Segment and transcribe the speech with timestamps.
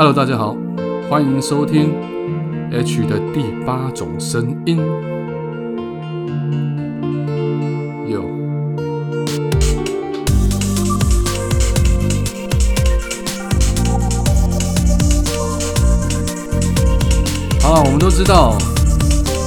[0.00, 0.56] Hello，大家好，
[1.10, 1.92] 欢迎收听
[2.70, 4.76] H 的第八种声音。
[8.08, 8.22] 有，
[17.60, 18.56] 好了，我们都知道，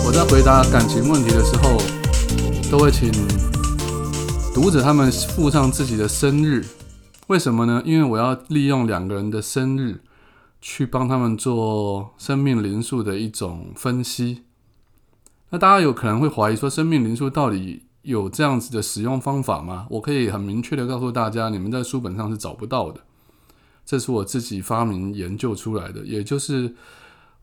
[0.06, 1.78] 我在回答感情问题的时候，
[2.70, 3.10] 都会请
[4.54, 6.66] 读者他们附上自己的生日。
[7.28, 7.82] 为什么呢？
[7.86, 10.02] 因为我要利用两个人的生日
[10.62, 14.44] 去帮他们做生命灵数的一种分析。
[15.50, 19.88] 那大家有可能会怀疑说，生命灵数到底有这样子的使用方法吗？
[19.90, 23.02] 我可以很明确的告诉大家，你们在书本上是找不到的。
[23.86, 26.76] 这是我自己发明研究出来的，也就是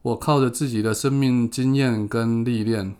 [0.03, 2.97] 我靠着自己的生命经验跟历练，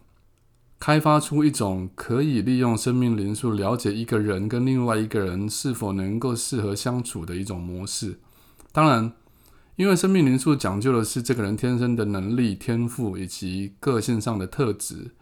[0.79, 8.19] 开发出一种可以利用生命灵数了解一个人跟另外一个人是否能够适合相处的一种模式。
[8.73, 9.13] 当然，
[9.79, 15.13] 因为生命灵数讲究的是这个人天生的能力、天赋以及个性上的特质，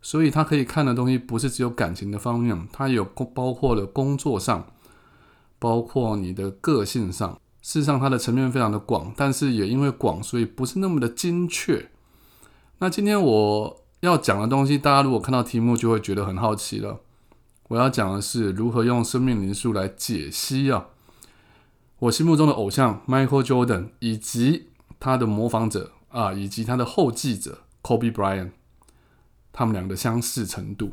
[0.00, 4.68] 所以他可以看的东西不是只有感情的方面，它有包括了工作上，
[5.58, 7.40] 包括你的个性上。
[7.60, 11.90] 事实上，它的层面非常的广，但是也因为广，所以不是那么的精确。
[12.78, 17.00] 那今天我要讲的东西，大家如果看到题目就会觉得很好奇了。
[17.66, 20.86] 我要讲的是如何用生命灵数来解析啊，
[21.98, 24.68] 我心目中的偶像 Michael Jordan 以及
[25.00, 28.50] 他的模仿者啊，以及他的后继者 Kobe Bryant，
[29.52, 30.92] 他们俩的相似程度。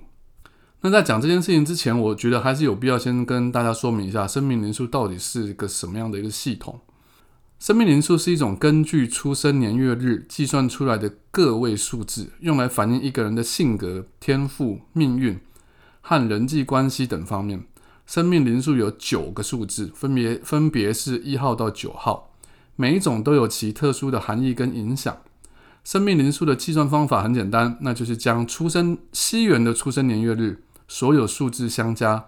[0.81, 6.79] 那在讲这件事情之前，我觉得还是有必要先跟大家说明一下，生命灵数到底是一个什么样的一个系统。
[7.59, 15.39] 生命灵数是一种根据出生年月日计算出来的个位数字，用来反映一个人的性格、天赋、命运
[16.01, 17.63] 和人际关系等方面。
[18.13, 22.31] 生命灵数有九个数字，分别分别是一号到九号，
[22.75, 25.17] 每一种都有其特殊的含义跟影响。
[25.83, 30.61] 生命灵数的计算方法很简单，那就是将出生西元的出生年月日。
[30.87, 32.27] 所有数字相加，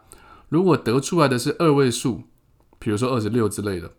[0.50, 2.24] 如果得出来的是二位数，
[2.79, 3.91] 比如说二十六之类的，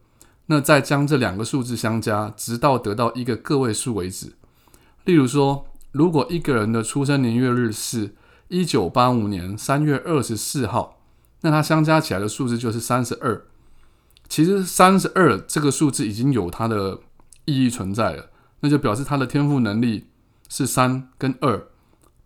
[0.47, 4.33] 那再将这两个数字相加，直到得到一个个位数为止。
[5.05, 8.17] 例如说，如果一个人的出生年月日是
[8.49, 10.96] 一九八五年三月二十四号，
[11.47, 13.47] 那它相加起来的数字就是三十二。
[14.29, 16.99] 其实三十二这个数字已经有它的
[17.45, 20.09] 意义存在了，那就表示他的天赋能力
[20.49, 21.69] 是三跟二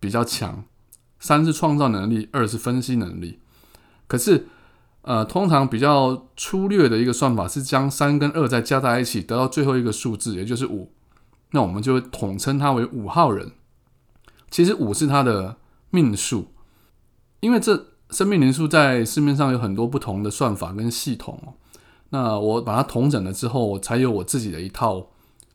[0.01, 0.65] 比较强。
[1.19, 3.41] 三是创造能力，二是分析能力。
[4.07, 4.47] 可是，
[5.03, 10.91] 呃，通常比较粗略的一个算法是将三跟二再加在一起，得到最后一个数字，也就是五。
[11.51, 13.53] 那我们就统称它为五号人。
[14.51, 15.59] 其实五是他的
[15.91, 16.55] 命数，
[17.41, 21.55] 因为这生命灵数在市面上有很多不同的算法跟系统哦。
[22.11, 25.07] 那我把它统整了之后，我才有我自己的一套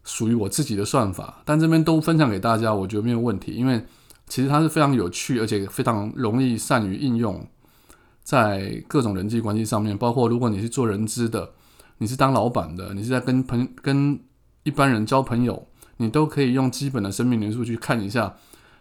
[0.03, 1.41] 属于我自己的算法。
[1.45, 3.85] 但这边都分享给大家，我觉得没有问题，因为。
[4.27, 7.47] 其实它是非常有趣，而且非常容易善于应用
[8.23, 9.95] 在各种人际关系上面。
[9.95, 11.51] 包括如果你是做人资的，
[11.99, 14.19] 你是当老板的，你是在跟朋跟
[14.63, 15.67] 一般人交朋友，
[15.97, 18.35] 你都可以用基本的生命元素去看一下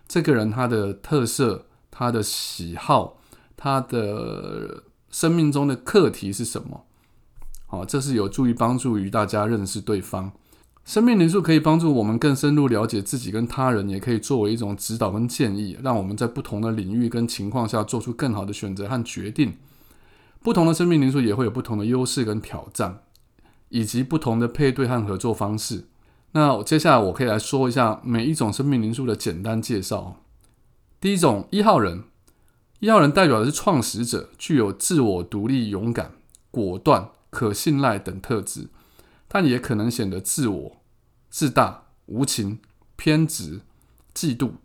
[0.09, 3.19] 这个人他的特色、他的喜好、
[3.65, 6.85] 他的生命中的课题是什么。
[7.65, 10.31] 好，这是有助于帮助于大家认识对方。
[10.85, 19.55] 生命灵数可以帮助我们更深入了解自己跟他人，也可以作为一种指导跟建议，让我们在不同的领域跟情况下做出更好的选择和决定。
[20.43, 22.99] 不同的生命灵数也会有不同的优势跟挑战，
[23.71, 25.87] 以及不同的配对和合作方式。
[26.33, 30.17] 那接下来我可以来说一下每一种生命灵数的简单介绍。
[31.01, 32.05] 第一种一号人，
[32.85, 36.13] 一号人代表的是创始者，具有自我独立、勇敢、
[36.51, 38.69] 果断、可信赖等特质。
[39.27, 40.77] 但也可能显得自我、
[41.31, 42.59] 自大、无情、
[42.95, 43.63] 偏执、
[44.15, 44.57] 嫉妒。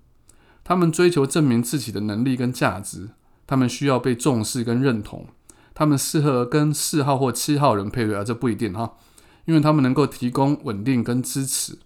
[0.65, 3.11] 他们追求证明自己的能力跟价值，
[3.47, 5.27] 他们需要被重视跟认同。
[5.73, 8.97] 他们适合跟四号或七号人配对啊，这不一定哈，
[9.45, 11.79] 因为他们能够提供稳定跟支持。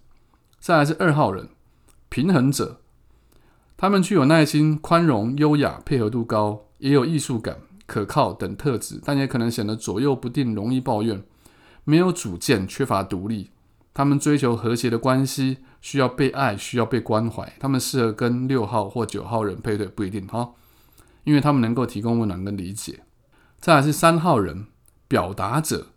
[0.58, 1.50] 再来是二号人，
[2.08, 2.80] 平衡者，
[3.76, 11.22] 他们具有耐心、宽容、优雅、配合度高，也有艺术感、可靠等特质，但也可能显得左右不定，容易抱怨。
[11.84, 13.50] 没有主见，缺乏独立。
[13.92, 17.52] 他们追求和谐的关系，需要被爱，需要被关怀。
[17.58, 20.52] 他们适合跟六号或九号人配对，不一定哈，
[21.24, 23.00] 因为他们能够提供温暖跟理解。
[23.60, 24.66] 再来是三号人，
[25.08, 25.88] 表达者。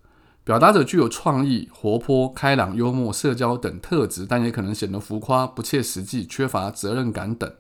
[0.44, 7.52] 表达者具有创意、活泼、开朗、幽默、社交等特质，但也可能显得浮夸、不切实际、缺乏责任感等。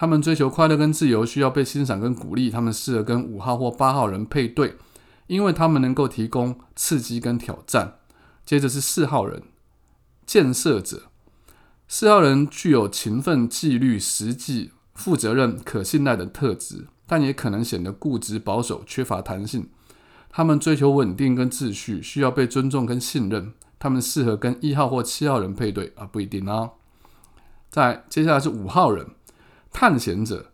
[0.00, 2.50] 他们追求快乐跟自由，需要被欣赏跟鼓励。
[2.50, 4.76] 他们适合跟五号或八号人配对。
[5.26, 7.94] 因为他们能够提供刺激跟挑战。
[8.46, 9.42] 接着是四号人，
[10.24, 11.02] 建设者。
[11.88, 19.68] 四号人具有勤奋、纪律、实际、负责任、可信赖的特质，但也可能显得固执、保守、缺乏弹性。
[20.30, 23.52] 他们追求稳定跟秩序，需要被尊重跟信任。
[23.80, 26.70] 他们适合跟一号或七号人配对啊，不一定啊。
[27.68, 29.06] 在接下来是五号人，
[29.72, 30.52] 探险者。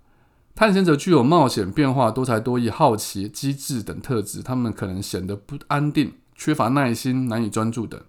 [0.55, 4.41] 探险者具有冒险、变化、多才多艺、好奇、机智等特质。
[4.41, 8.01] 他们可能显得不安定，缺乏耐心，难以专注等。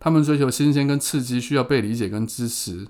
[0.00, 2.88] 他们追求新鲜跟刺激，需要被理解跟支持。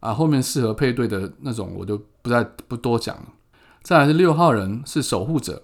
[0.00, 3.26] 啊，后面适合配对的那种，我就不再不多讲了。
[3.82, 5.62] 再来是六号人，是守护者，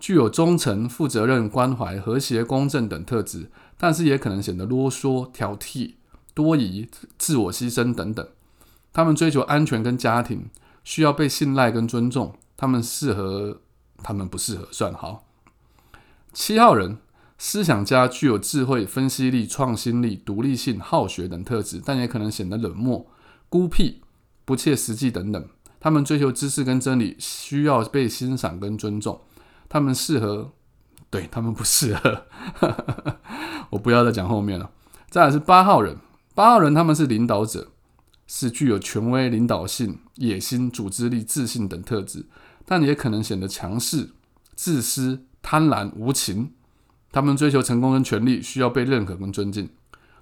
[0.00, 5.96] 具有忠诚、负责任、关怀、和谐、公正等特质，但是也可能显得啰嗦、挑剔、
[6.32, 6.88] 多疑、
[7.18, 8.26] 自我牺牲等等。
[8.98, 10.50] 他们追求安全跟家庭。
[10.82, 13.60] 需要被信赖跟尊重，他们适合，
[14.02, 15.24] 他们不适合算好。
[16.32, 16.98] 七号人，
[17.36, 23.06] 思想家，具有智慧、分析力、创新力、独立性、好学等特质，但也可能显得冷漠、
[23.48, 24.02] 孤僻、
[24.44, 25.48] 不切实际等等。
[25.78, 29.20] 他们追求知识跟真理，需要被欣赏跟尊重。
[29.68, 30.50] 他们适合，
[31.08, 32.24] 对他们不适合。
[33.70, 34.72] 我不要再讲后面了。
[35.08, 35.98] 再来是八号人，
[36.34, 37.68] 八号人他们是领导者。
[38.28, 42.26] 是具有权威、领导性、野心、组织力、自信等特质，
[42.64, 44.10] 但也可能显得强势、
[44.54, 46.52] 自私、贪婪、无情。
[47.10, 49.70] 他们追求成功跟权力，需要被认可跟尊敬。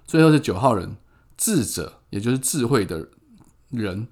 [0.05, 0.95] 最后是九号人，
[1.35, 3.09] 智者，也就是智慧的
[3.69, 4.07] 人，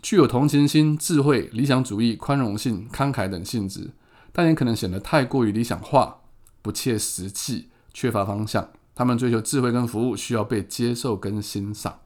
[0.00, 3.90] 具有同情心、智慧、理想主义、宽容性、慷慨等性质，
[4.32, 6.22] 但也可能显得太过于理想化、
[6.62, 8.70] 不切实际、缺乏方向。
[8.94, 11.98] 他们追求智慧跟服务，需要被接受跟欣赏。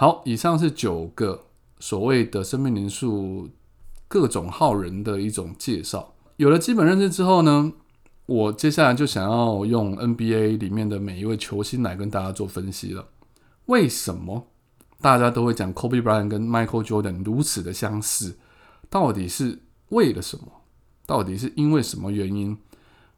[0.00, 1.46] 好，以上是九个
[1.80, 3.50] 所谓的生命灵数
[4.06, 6.14] 各种号人的一种介绍。
[6.36, 7.72] 有了基本认知之后呢，
[8.26, 13.08] 我接下来就想要用 NBA 里面的每一位球星来跟大家做分析了。
[13.66, 14.46] 为什么
[15.00, 18.38] 大家都会讲 Kobe Bryant 跟 Michael Jordan 如此的相似？
[18.88, 19.58] 到底是
[19.88, 20.44] 为了什么？
[21.06, 22.56] 到底是因为什么原因？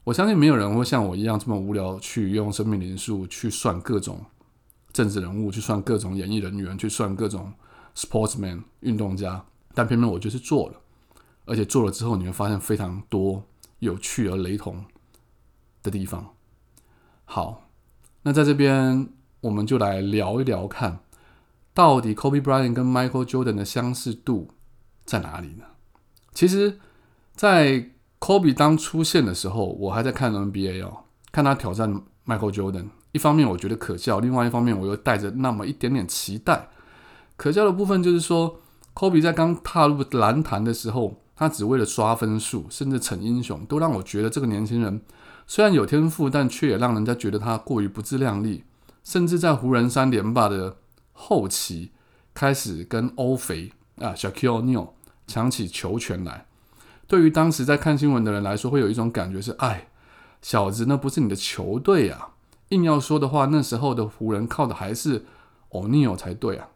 [0.05, 4.19] 我相信没有人会像我一样这么无聊，去用生命灵数去算各种。
[4.93, 7.53] 政治人物去算各种演艺人员，去算各种
[7.95, 10.75] sportsman 运动家，但偏偏我就是做了，
[11.45, 13.43] 而且做了之后，你会发现非常多
[13.79, 14.83] 有趣而雷同
[15.81, 16.33] 的地方。
[17.25, 17.69] 好，
[18.23, 19.09] 那在这边
[19.39, 20.99] 我们就来聊一聊，看
[21.73, 24.49] 到底 Kobe Bryant 跟 Michael Jordan 的相似度
[25.05, 25.65] 在哪里呢？
[26.33, 26.79] 其实，
[27.33, 27.89] 在
[28.19, 32.89] Kobe 当出现的时候，我还在看 NBA 哦，看他挑战 Michael Jordan。
[33.11, 36.69] 一方面我觉得可笑，另外一方面我又带着那么一点点期待。
[37.35, 38.61] 可笑的部分就是说
[38.93, 45.01] 科比在刚踏入篮坛的时候，他只为了刷分数，甚至逞英雄，都让我觉得这个年轻人
[45.47, 48.63] 虽然有天赋，但却也让人家觉得他过于不自量力。
[49.03, 50.77] 甚至在湖人三连霸的
[51.11, 51.91] 后期，
[52.35, 54.93] 开始跟欧肥啊小 Q n e
[55.25, 56.45] 抢起球权来。
[57.07, 59.87] 对于当时在看新闻的人来说，会有一种感觉是：哎，
[60.41, 62.29] 小子，那不是你的球队啊！
[62.71, 65.25] 硬要说的话，那时候的湖人靠的还是
[65.69, 66.67] O'Neal 才对啊。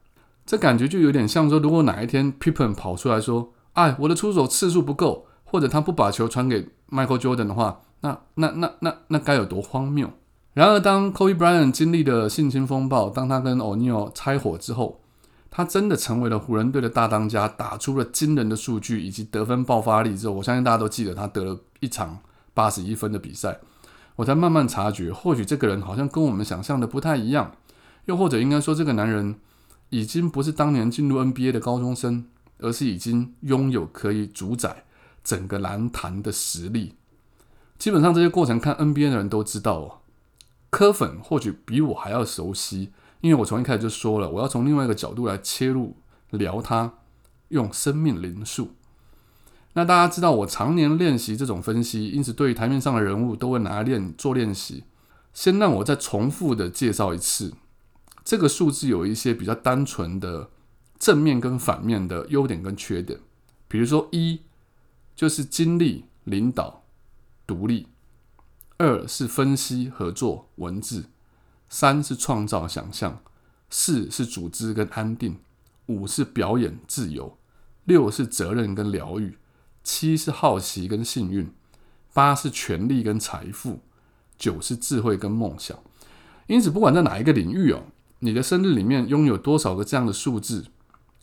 [0.46, 10.12] 这感觉就有点像说，如果哪一天 Pippen 跑出来说：“哎，我的出手次数不够，或者他不把球传给 Michael Jordan 的话，那那那那那该有多荒谬！”
[10.54, 15.02] 然而，当 Kobe Bryant 经历了性侵风暴，当他跟 O'Neal 拆伙之后，
[15.50, 22.20] 他真的成为了湖人队的大当家，打出了惊人的数据以及得分爆发力之后，我相信大家都记得他得了一场
[22.54, 23.60] 八十一分的比赛。
[24.18, 27.56] 我才慢慢察觉，或许这个人好像跟我们想象的不太一样，
[28.06, 29.36] 又或者应该说，这个男人
[29.90, 32.26] 已经不是当年进入 NBA 的高中生，
[32.60, 34.86] 而是已经拥有可以主宰
[35.24, 36.96] 整个篮坛的实力。
[37.78, 39.98] 基本上这些过程，看 NBA 的人都知道哦。
[40.70, 42.92] 科粉或许比我还要熟悉，
[43.22, 45.98] 因为我从一开始就说了，我要从另外一个角度来切入
[46.30, 46.94] 聊他，
[47.50, 48.72] 用生命灵数。
[49.78, 54.86] 那大家知道，我常年练习这种分析，因此对于台面上的人物都会拿来练做练习。
[55.34, 57.54] 先让我再重复的介绍一次，
[58.24, 60.50] 这个数字有一些比较单纯的
[60.98, 63.20] 正面跟反面的优点跟缺点。
[63.68, 64.44] 比如说，一
[65.14, 66.86] 就是经历、领导、
[67.46, 67.88] 独立；
[68.78, 71.10] 二是分析、合作、文字；
[71.68, 73.18] 三是创造、想象；
[73.70, 75.34] 四是组织跟安定；
[75.88, 77.38] 五是表演、自由；
[77.84, 79.38] 六是责任跟疗愈。
[79.86, 81.50] 七是好奇跟幸运，
[82.12, 83.80] 八是权力跟财富，
[84.38, 85.78] 九是智慧跟梦想。
[86.48, 87.84] 因此，不管在哪一个领域哦，
[88.20, 90.66] 你的生日里面拥有多少个这样的数字，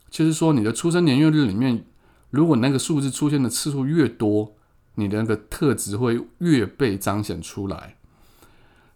[0.08, 1.84] 就是说你的出生年月日里面，
[2.30, 4.54] 如果那个数字出现的次数越多，
[4.94, 7.96] 你的那个特质会越被彰显出来。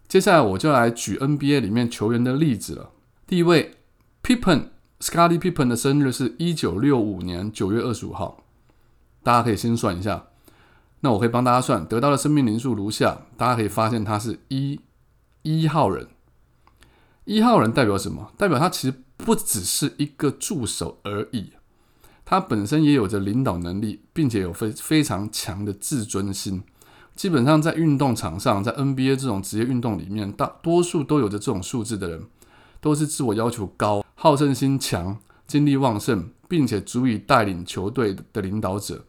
[0.07, 2.91] 接下来我就来举 NBA 里面球员的例子了。
[3.25, 3.75] 第一位
[4.23, 8.45] Pippen，Scotty Pippen 的生日是一九六五年九月二十五号，
[9.27, 10.27] 大家可以先算一下。
[11.01, 14.79] 那我可以帮大家算，得到的生命灵数如下，大家可以发现他是一
[15.41, 16.07] 一号人。
[17.25, 18.31] 一号人代表什么？
[18.37, 21.51] 代表他其实不只是一个助手而已，
[22.23, 26.63] 他本身也有着领导能力，并且有非非常强的自尊心。
[27.13, 32.27] 基本上在运动场上，在 NBA 这种职业运动里面，大多数都有着这种素质的人，
[32.79, 39.03] 都是自我要求高、好胜心强、精力旺盛，并且足以带领球队的领导者。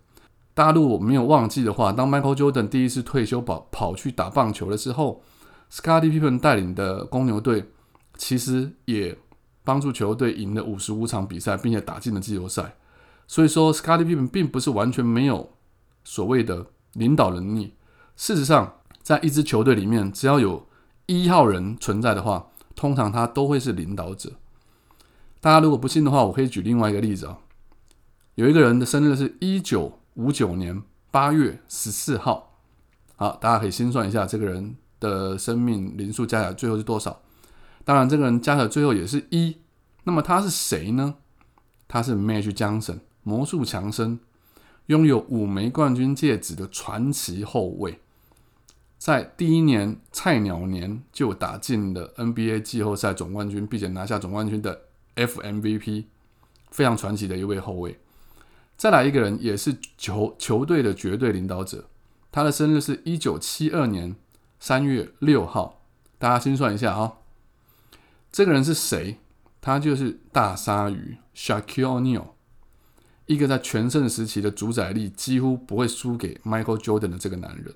[0.59, 5.23] 大家如果没有忘记的话，当 Michael Jordan 第一次退休跑跑去打棒球的时候
[5.71, 7.71] ，Scottie Pippen 带领的公牛队。
[8.17, 9.17] 其实也
[9.63, 12.75] 帮助球队赢了五十五场比赛，并且打进了季后赛。
[13.29, 15.53] 所以说，Scottie Pippen 并不是完全没有
[16.03, 17.75] 所谓的领导能力。
[18.17, 20.67] 事实上，在一支球队里面，只要有
[21.07, 24.33] 一号人存在的话，通常他都会是领导者。
[25.41, 27.39] 大家如果不信的话，我可以举另外一个例子啊。
[28.35, 30.83] 有一个人的生日是一九五九年
[31.13, 32.59] 八月十四号。
[33.15, 37.23] 好，大家可以心算一下，这个人的生命灵数加起来最后是多少？
[37.85, 39.57] 当然，这个人加起来最后也是一。
[40.03, 41.15] 那么他是谁呢？
[41.87, 44.19] 他是 Magic Johnson，魔术强生，
[44.87, 48.01] 拥有五枚冠军戒指的传奇后卫，
[48.99, 54.81] 在第一年菜鸟年就打进了 NBA 季后赛总冠军，并且拿下总冠军的
[55.15, 56.07] FMVP，
[56.73, 57.97] 非常传奇的一位后卫。
[58.79, 61.87] 再来一个人，也是球球队的绝对领导者，
[62.31, 64.15] 他的生日是一九七二年
[64.61, 65.83] 三月六号，
[66.17, 67.15] 大家心算一下啊。
[68.31, 69.19] 这个人是谁？
[69.61, 72.27] 他就是大鲨鱼 s h a q u i l O'Neal，
[73.27, 77.75] 一个在全盛时期的主宰力几乎不会输给 Michael Jordan 的这个男人。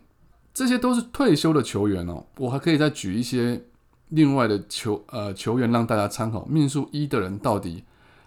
[0.54, 2.26] 这些都是退休的球员哦。
[2.36, 3.64] 我还可以再举一些
[4.10, 6.44] 另外的球呃球员让大家参考。
[6.44, 7.82] 命数一的人到底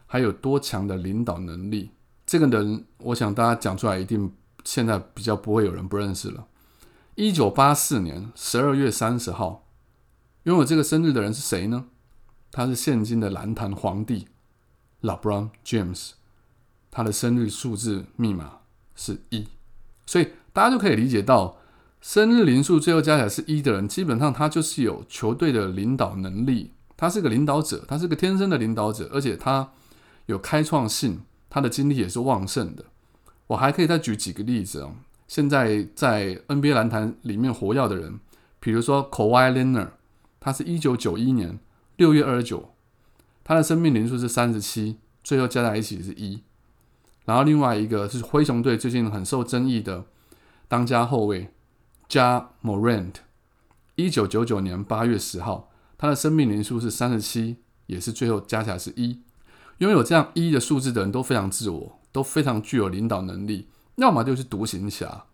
[0.05, 1.91] 还有多强的领导能力？
[2.25, 6.48] 这个人，我想大家讲出来一定现在比较不会有人不认识了。
[7.15, 9.67] 一九八四年十二月三十号，
[10.44, 11.86] 拥有这个生日的人是谁呢？
[12.51, 14.27] 他是现今的篮坛皇帝
[15.01, 16.12] ，LeBron James，
[16.89, 18.60] 他的生日数字密码
[18.96, 19.48] 是一，
[20.05, 21.58] 所以大家就可以理解到，
[22.01, 29.72] 生日零数最后加起来是一的人，基本上他就是有球队的领导能力，他是个领导者，他是个天生的领导者，而且他
[30.27, 31.22] 有开创性，
[31.55, 32.83] 他的精力也是旺盛的。
[33.47, 34.95] 我还可以再举几个例子哦，
[35.25, 38.19] 现在在 NBA 篮坛里面活跃的人，
[38.59, 39.93] 比如说 Kawhi l e o n a r
[40.41, 41.57] 他是一九九一年。
[41.95, 42.74] 六月二十九，
[43.41, 46.43] 他的生命年数是三十七，最后加在一起是一。
[47.24, 50.03] 然后另外一个是灰熊队最近很受争议的
[50.67, 51.53] 当家后卫
[52.09, 53.13] Ja Morant，
[53.95, 59.21] 一九九九年八月十号，他的生命年数是三十七，也是最后加起来是一。
[59.79, 65.25] 拥有这样一的数字的人都非常自我，都非常具有领导能力，要么就是独行侠，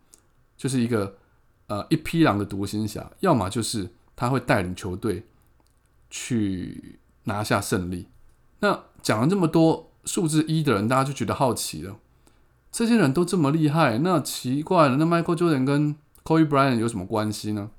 [0.58, 1.18] 就是一个
[1.68, 5.28] 呃一匹狼的独行侠，要么就是他会带领球队。
[6.14, 8.10] 去拿下胜利。
[8.60, 11.96] 那讲了这么多数字一的人，大家就觉得好奇了。
[12.70, 15.96] 这些人都这么厉害，那奇怪了，那 Michael Jordan 跟
[16.26, 17.72] Kobe Bryant 有什么关系呢？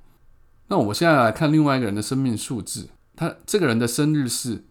[0.68, 2.88] 那我们现在来看另外一个人的生命数字。
[3.14, 4.64] 他这个人的生日是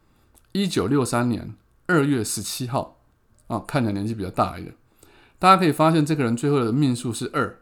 [0.54, 1.54] 一九六三年
[1.92, 3.02] 二月十七号
[3.48, 4.74] 啊，看起来年纪比较大一点。
[5.38, 7.60] 大家可以发现，这个人最后的命数是二。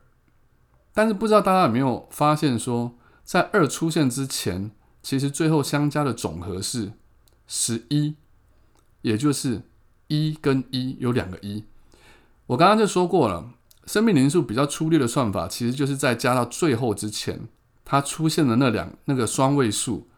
[0.93, 4.71] 但是不知道大家有没有发现，说在二出现之前。
[5.01, 6.91] 其实最后相加的总和是
[7.48, 8.15] 十一，
[9.01, 9.62] 也就是
[10.07, 11.63] 一跟一有两个一。
[12.48, 13.53] 我刚刚就说过了，
[13.86, 17.48] 生命灵数比较粗略的算法，其实就是在加到最后之前，
[17.86, 20.09] 它出现的那两那个双位数，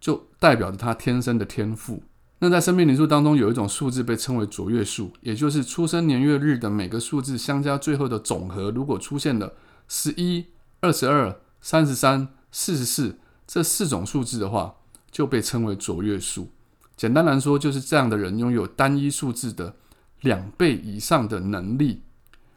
[0.00, 2.02] 就代表着他天生的天赋。
[2.38, 9.54] 那在生命灵数当中，有一种数字被称为卓越数，也就是出生年月日的每个数字相加最后的总和，如果出现了
[9.88, 10.46] 十一、
[10.80, 13.18] 二十二、三十三、四十四。
[13.48, 14.74] 这四种数字的话，
[15.08, 16.50] 就被称为卓越数。
[16.96, 19.76] 简单来说，就是这样的人拥有单一数字的
[20.22, 22.02] 两倍以上的能力。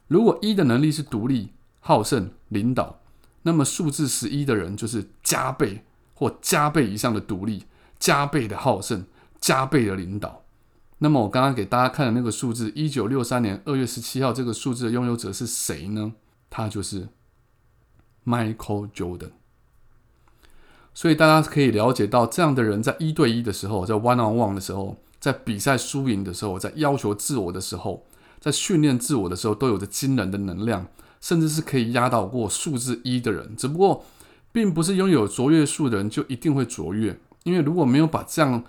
[0.07, 3.01] 如果一的能力是独立、好胜、领导，
[3.43, 7.65] 那么数字十一的人就是加倍或加倍以上的独立、
[7.99, 9.05] 加倍的好胜、
[9.39, 10.43] 加倍的领导。
[10.99, 16.13] 那么我刚刚给大家看的那个数字，一九六三年二月十七号这个数字的拥有者是谁呢？
[16.49, 17.07] 他就是
[18.25, 19.31] Michael Jordan。
[20.93, 28.05] 所以大家可以了解到，这样的人在一对一的时候，在 one on one 的时候，在比赛输赢的时候，在要求自我的时候，
[28.41, 30.87] 在训练自我的时候，都有着惊人的能量，
[31.21, 33.55] 甚至是可以压倒过数字一的人。
[33.55, 34.03] 只不过，
[34.51, 38.61] 并不是拥有卓越数的人就一定会卓越，因为如果没有把这样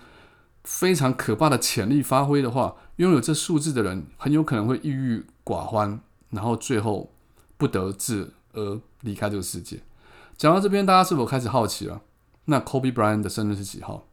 [0.63, 5.99] 非常可怕的潜力发挥的话，拥有这数字的人很有可能会郁郁寡欢，
[6.29, 7.11] 然后最后
[7.57, 9.81] 不得志而离开这个世界。
[10.37, 12.01] 讲到这边，大家是否开始好奇了？
[12.45, 14.07] 那 Kobe Bryant 的生日是几号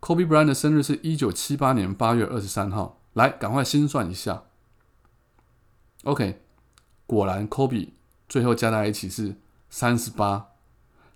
[0.00, 3.00] ？Kobe Bryant 的生日是一九七八年八月二十三号。
[3.14, 4.44] 来，赶快心算一下。
[6.04, 6.40] OK，
[7.06, 7.90] 果然 Kobe
[8.28, 9.34] 最后加在一起是
[9.68, 10.50] 三十八，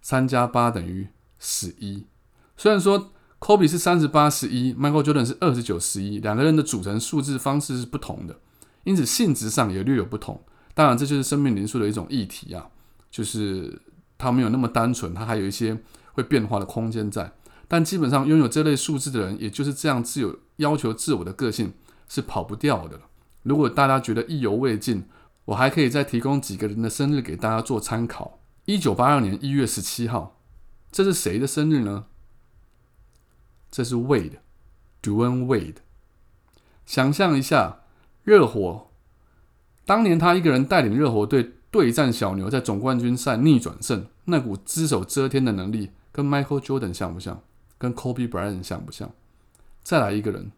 [0.03, 2.07] 三加八等于十一。
[2.57, 3.13] 虽然说
[3.45, 8.35] Kobe 是三十八十一，Michael Jordan 是二十九十一，两个人的组成数字方式是不同的，
[8.85, 10.43] 因此性质上也略有不同。
[10.73, 12.67] 当然，这就是生命灵数的一种议题啊，
[13.11, 13.83] 就是
[14.17, 15.79] 它没有那么单纯，它还有一些
[16.15, 17.31] 会变化的空间在。
[17.69, 21.75] 但基本上拥有这类数字的人，也就是这样自有要求自我的个性。
[22.07, 23.01] 是跑不掉的。
[23.43, 25.05] 如果大家觉得意犹未尽，
[25.47, 28.41] 我还可以再提供几个人的生日给大家做参考。
[28.67, 30.39] 一九八二年一月十七号，
[30.93, 32.05] 这是谁的生日呢？
[33.75, 35.79] 这是 Wade，Dwayne Wade。
[36.87, 37.81] 想象一下，
[38.23, 38.93] 热火
[39.85, 47.43] 当年他一个人带领热火队对战小牛，在总冠军赛逆转胜，那股只手遮天的能力，跟 Michael Jordan 像不像？
[47.77, 49.11] 跟 Kobe Bryant 像不像？
[49.83, 50.53] 再来一个人。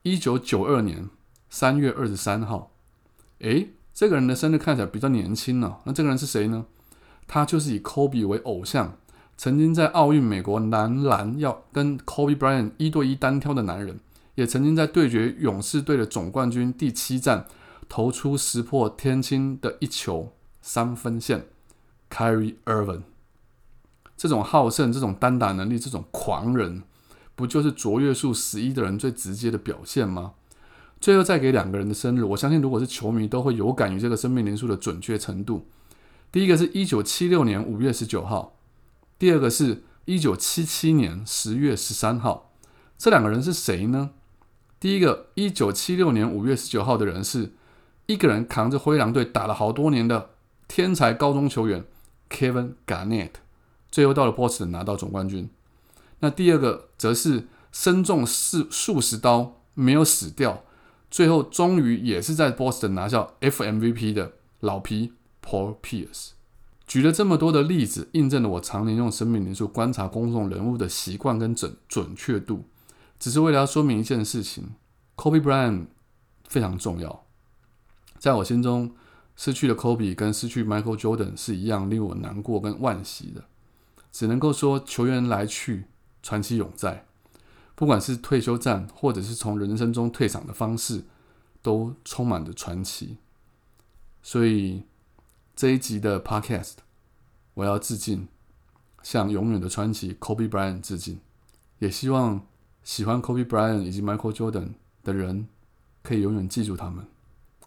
[0.00, 1.10] 一九九二年
[1.50, 2.70] 三月二十三号，
[3.40, 5.76] 诶，这个人的生日看起来比较年轻呢。
[5.84, 6.64] 那这个人是谁呢？
[7.26, 8.96] 他就是以 Kobe 为偶像，
[9.38, 14.00] 曾经在奥运美国男篮要跟 Kobe Bryant 一对一单挑的男人，
[14.34, 17.46] 也曾经在对决勇士队的总冠军第七战
[17.88, 21.46] 投出石破天惊的一球三分线。
[22.10, 23.02] Kyrie Irving，
[24.16, 26.82] 这种好胜、这种单打能力、这种狂人。
[27.36, 30.32] 不就是卓越数十一的人最直接的表现吗？
[30.98, 35.68] 最后再给两个人的生日，我相信如果是球迷都会有感于这个生命灵数的准确程度。
[36.32, 38.57] 第一个是一九七六年五月十九号，
[39.18, 42.52] 第二个是一九七七年十月十三号。
[42.96, 44.10] 这两个人是谁呢？
[44.78, 47.52] 第一个一九七六年五月十九号的人是
[48.06, 50.30] 一个人扛着灰狼队打了好多年的
[50.68, 51.84] 天才高中球员
[52.30, 53.32] Kevin Garnett，
[53.90, 55.50] 最后到了波士顿拿到总冠军。
[56.20, 60.64] 那第二个则是身中四数十刀没有死掉，
[61.10, 65.12] 最后终于也是在 Boston 拿下 FMVP 的老皮
[65.44, 66.30] Paul Pierce。
[66.88, 72.64] 举了这么多的例子，印证了我常年用生命灵数观察公众人物的习惯跟准准确度，
[73.20, 74.70] 只是为了要说明一件事情
[75.14, 75.86] ：Kobe Bryant
[76.48, 77.24] 非常重要。
[78.18, 78.96] 在我心中，
[79.36, 83.44] 失去了 Kobe 跟失去 Michael Jordan 是一样令我难过跟惋惜的。
[84.10, 85.84] 只能够说球员来去。
[86.20, 87.06] 传奇永在，
[87.76, 91.04] 不管是退休战，或者是从人生中退场的方式，
[91.62, 93.18] 都充满着传奇。
[94.20, 94.82] 所以
[95.58, 96.74] 这一集的 Podcast，
[97.54, 98.28] 我要致敬，
[99.02, 101.18] 向永远的传奇 Kobe Bryant 致敬。
[101.80, 102.46] 也希望
[102.84, 105.48] 喜欢 Kobe Bryant 以及 Michael Jordan 的人，
[106.04, 107.04] 可以永远记住他们。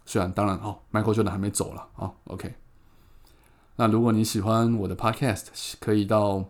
[0.06, 2.10] 虽然当然哦，Michael Jordan 还没走了啊。
[2.28, 2.54] OK，
[3.76, 6.48] 那如果你喜欢我的 Podcast，可以到。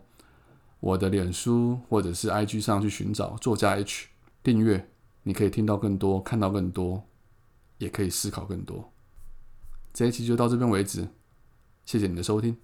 [0.78, 4.06] 我的脸书或者是 IG 上去寻找作家 H
[4.44, 4.90] 订阅，
[5.24, 7.02] 你可以听到更多，看到更多，
[7.78, 8.92] 也可以思考更多。
[9.92, 11.08] 这一期就到这边为止，
[11.84, 12.56] 谢谢你的收听。